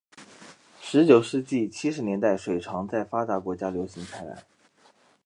[0.81, 4.43] 十九世纪七十年代水床在发达国家流行开来。